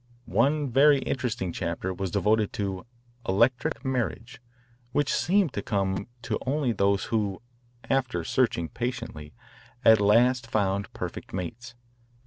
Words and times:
One 0.25 0.71
very 0.71 0.97
interesting 0.97 1.51
chapter 1.53 1.93
was 1.93 2.09
devoted 2.09 2.51
to" 2.53 2.87
electric 3.29 3.85
marriage," 3.85 4.41
which 4.93 5.13
seemed 5.13 5.53
to 5.53 5.61
come 5.61 6.07
to 6.23 6.39
those 6.43 6.43
only 6.47 6.75
who, 7.09 7.39
after 7.87 8.23
searching 8.23 8.67
patiently, 8.67 9.35
at 9.85 10.01
last 10.01 10.47
found 10.49 10.91
perfect 10.93 11.33
mates. 11.33 11.75